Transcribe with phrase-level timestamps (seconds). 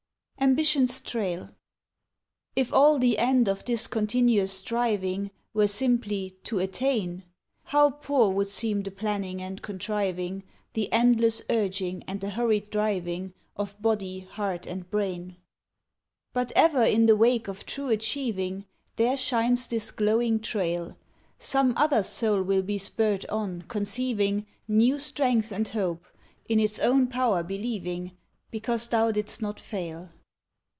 [0.43, 1.49] =Ambition's Trail=
[2.55, 7.25] If all the end of this continuous striving Were simply to attain,
[7.65, 10.41] How poor would seem the planning and contriving
[10.73, 15.37] The endless urging and the hurried driving Of body, heart and brain!
[16.33, 18.65] But ever in the wake of true achieving,
[18.95, 20.97] There shines this glowing trail
[21.37, 26.03] Some other soul will be spurred on, conceiving, New strength and hope,
[26.49, 28.13] in its own power believing,
[28.49, 30.09] Because thou didst not fail.